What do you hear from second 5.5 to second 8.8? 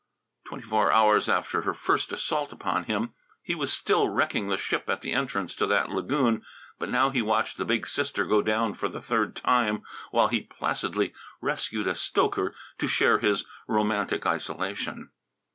to that lagoon, but now he watched the big sister go down